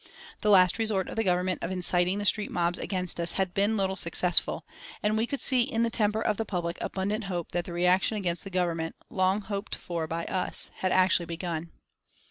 The 0.41 0.49
last 0.49 0.79
resort 0.79 1.09
of 1.09 1.15
the 1.15 1.23
Government 1.23 1.61
of 1.61 1.69
inciting 1.69 2.17
the 2.17 2.25
street 2.25 2.49
mobs 2.49 2.79
against 2.79 3.19
us 3.19 3.33
had 3.33 3.53
been 3.53 3.77
little 3.77 3.95
successful, 3.95 4.65
and 5.03 5.15
we 5.15 5.27
could 5.27 5.39
see 5.39 5.61
in 5.61 5.83
the 5.83 5.91
temper 5.91 6.23
of 6.23 6.37
the 6.37 6.43
public 6.43 6.79
abundant 6.81 7.25
hope 7.25 7.51
that 7.51 7.65
the 7.65 7.73
reaction 7.73 8.17
against 8.17 8.43
the 8.43 8.49
Government, 8.49 8.95
long 9.11 9.41
hoped 9.41 9.75
for 9.75 10.07
by 10.07 10.25
us, 10.25 10.71
had 10.77 10.91
actually 10.91 11.27
begun. 11.27 11.69